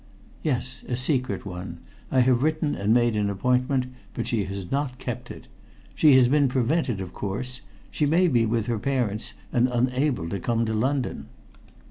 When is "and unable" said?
9.53-10.27